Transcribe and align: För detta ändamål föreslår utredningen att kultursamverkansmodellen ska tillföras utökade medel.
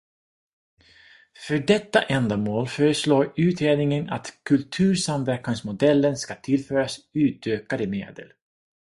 För 1.47 1.57
detta 1.57 2.01
ändamål 2.01 2.67
föreslår 2.67 3.33
utredningen 3.35 4.09
att 4.09 4.33
kultursamverkansmodellen 4.43 6.17
ska 6.17 6.35
tillföras 6.35 6.99
utökade 7.13 7.87
medel. 7.87 8.33